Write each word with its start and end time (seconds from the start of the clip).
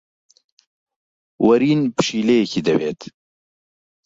وەرین 1.45 1.81
پشیلەیەکی 1.95 2.61
دەوێت. 2.67 3.01